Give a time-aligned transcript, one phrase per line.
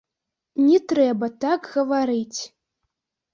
[0.67, 2.41] Не трэба так гаварыць!